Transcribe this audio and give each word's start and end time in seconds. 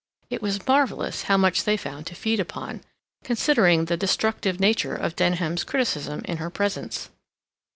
It 0.31 0.41
was 0.41 0.65
marvellous 0.65 1.21
how 1.29 1.37
much 1.37 1.63
they 1.63 1.77
found 1.77 2.07
to 2.07 2.15
feed 2.15 2.39
upon, 2.39 2.81
considering 3.23 3.85
the 3.85 3.95
destructive 3.95 4.59
nature 4.59 4.95
of 4.95 5.15
Denham's 5.15 5.63
criticism 5.63 6.23
in 6.25 6.37
her 6.37 6.49
presence. 6.49 7.09